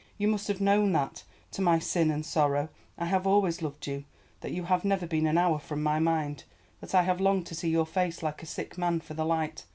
You 0.17 0.27
must 0.27 0.47
have 0.47 0.59
known 0.59 0.93
that, 0.93 1.23
to 1.51 1.61
my 1.61 1.77
sin 1.77 2.09
and 2.09 2.25
sorrow, 2.25 2.69
I 2.97 3.05
have 3.05 3.27
always 3.27 3.61
loved 3.61 3.85
you, 3.85 4.05
that 4.39 4.51
you 4.51 4.63
have 4.63 4.83
never 4.83 5.05
been 5.05 5.27
an 5.27 5.37
hour 5.37 5.59
from 5.59 5.83
my 5.83 5.99
mind, 5.99 6.45
that 6.79 6.95
I 6.95 7.03
have 7.03 7.21
longed 7.21 7.45
to 7.45 7.53
see 7.55 7.69
your 7.69 7.85
face 7.85 8.23
like 8.23 8.41
a 8.41 8.47
sick 8.47 8.79
man 8.79 8.99
for 9.01 9.13
the 9.13 9.25
light. 9.25 9.65